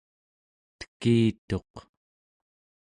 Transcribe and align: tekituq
tekituq 0.79 1.73